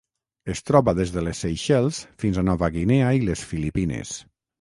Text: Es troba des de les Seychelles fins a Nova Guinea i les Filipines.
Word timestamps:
Es 0.51 0.61
troba 0.69 0.93
des 0.99 1.11
de 1.17 1.21
les 1.27 1.41
Seychelles 1.45 1.99
fins 2.23 2.39
a 2.39 2.45
Nova 2.47 2.71
Guinea 2.79 3.11
i 3.19 3.21
les 3.29 3.45
Filipines. 3.51 4.15